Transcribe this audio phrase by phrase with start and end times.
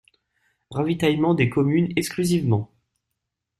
[0.71, 2.71] Ravitaillement des communes exclusivement.